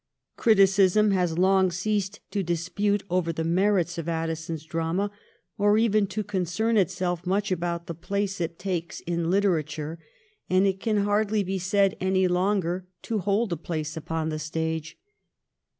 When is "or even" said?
5.59-6.07